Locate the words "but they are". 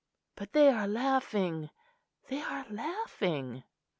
0.35-0.87